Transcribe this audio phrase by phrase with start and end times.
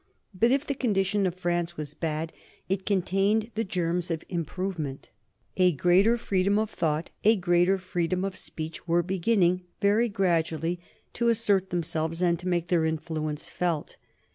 [0.33, 2.33] But if the condition of France was bad
[2.67, 5.09] it contained the germs of improvement.
[5.57, 10.79] A greater freedom of thought, a greater freedom of speech were beginning, very gradually,
[11.13, 13.97] to assert themselves and to make their influence felt.